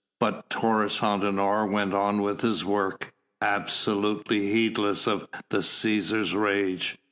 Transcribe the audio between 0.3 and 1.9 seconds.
Taurus Antinor